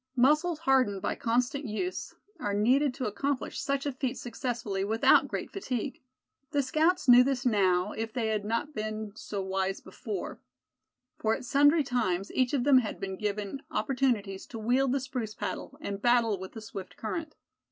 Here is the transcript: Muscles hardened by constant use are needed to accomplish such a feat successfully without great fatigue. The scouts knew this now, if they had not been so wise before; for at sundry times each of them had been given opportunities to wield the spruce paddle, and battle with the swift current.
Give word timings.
Muscles 0.15 0.57
hardened 0.61 0.99
by 0.99 1.13
constant 1.13 1.67
use 1.67 2.15
are 2.39 2.55
needed 2.55 2.91
to 2.95 3.05
accomplish 3.05 3.59
such 3.61 3.85
a 3.85 3.91
feat 3.91 4.17
successfully 4.17 4.83
without 4.83 5.27
great 5.27 5.51
fatigue. 5.51 6.01
The 6.49 6.63
scouts 6.63 7.07
knew 7.07 7.23
this 7.23 7.45
now, 7.45 7.91
if 7.91 8.11
they 8.11 8.29
had 8.29 8.43
not 8.43 8.73
been 8.73 9.11
so 9.13 9.43
wise 9.43 9.79
before; 9.79 10.39
for 11.19 11.35
at 11.35 11.45
sundry 11.45 11.83
times 11.83 12.31
each 12.31 12.51
of 12.51 12.63
them 12.63 12.79
had 12.79 12.99
been 12.99 13.15
given 13.15 13.61
opportunities 13.69 14.47
to 14.47 14.57
wield 14.57 14.91
the 14.91 14.99
spruce 14.99 15.35
paddle, 15.35 15.77
and 15.79 16.01
battle 16.01 16.39
with 16.39 16.53
the 16.53 16.61
swift 16.61 16.97
current. 16.97 17.35